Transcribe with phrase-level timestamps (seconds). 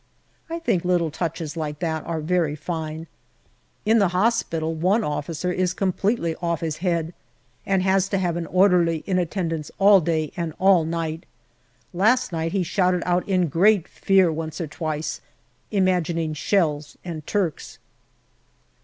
[0.49, 3.05] I think little touches like that are very fine.
[3.85, 7.13] In the hospital one officer is completely off his head,
[7.67, 11.27] and has to have an orderly in attendance all day and all night.
[11.93, 15.21] Last night he shouted out in great fear once or twice,
[15.69, 17.77] imagining shells and Turks.